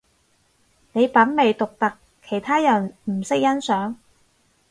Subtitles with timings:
[0.93, 1.95] 你品味獨特，
[2.27, 3.93] 其他人唔識欣賞